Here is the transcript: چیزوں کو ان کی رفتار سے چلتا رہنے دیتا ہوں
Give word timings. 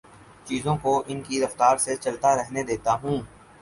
چیزوں 0.45 0.75
کو 0.77 0.93
ان 1.07 1.21
کی 1.21 1.41
رفتار 1.43 1.77
سے 1.77 1.95
چلتا 1.95 2.35
رہنے 2.35 2.63
دیتا 2.63 2.93
ہوں 3.01 3.21